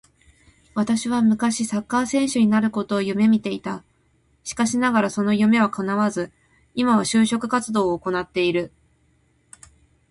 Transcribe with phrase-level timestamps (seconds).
[0.73, 3.83] 私は昔サッカー選手になることを夢見ていた。
[4.43, 6.31] しかしながらその夢は叶わず、
[6.73, 8.71] 今は就職活動を行っている